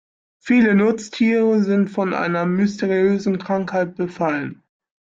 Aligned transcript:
Viele 0.43 0.73
Nutztiere 0.73 1.61
sind 1.61 1.89
von 1.91 2.15
einer 2.15 2.47
mysteriösen 2.47 3.37
Krankheit 3.37 3.97
befallen. 3.97 4.63